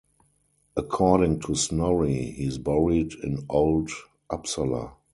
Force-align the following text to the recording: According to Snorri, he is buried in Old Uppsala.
According 0.75 1.41
to 1.41 1.53
Snorri, 1.53 2.31
he 2.33 2.47
is 2.47 2.57
buried 2.57 3.13
in 3.21 3.45
Old 3.51 3.91
Uppsala. 4.31 4.93